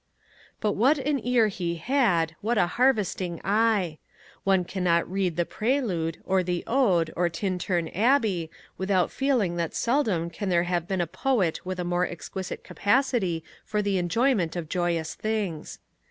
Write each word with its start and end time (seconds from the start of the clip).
But 0.59 0.71
what 0.71 0.97
an 0.97 1.23
ear 1.23 1.47
he 1.47 1.75
had, 1.75 2.35
what 2.41 2.57
a 2.57 2.65
harvesting 2.65 3.39
eye! 3.43 3.99
One 4.43 4.65
cannot 4.65 5.07
read 5.07 5.35
The 5.35 5.45
Prelude 5.45 6.17
or 6.25 6.41
The 6.41 6.63
Ode 6.65 7.13
or 7.15 7.29
Tintern 7.29 7.87
Abbey 7.93 8.49
without 8.79 9.11
feeling 9.11 9.57
that 9.57 9.75
seldom 9.75 10.31
can 10.31 10.49
there 10.49 10.63
have 10.63 10.87
been 10.87 11.01
a 11.01 11.05
poet 11.05 11.63
with 11.67 11.79
a 11.79 11.83
more 11.83 12.07
exquisite 12.07 12.63
capacity 12.63 13.43
for 13.63 13.83
the 13.83 13.99
enjoyment 13.99 14.55
of 14.55 14.69
joyous 14.69 15.13
things. 15.13 15.77